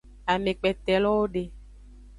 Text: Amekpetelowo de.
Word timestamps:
Amekpetelowo 0.33 1.23
de. 1.35 1.43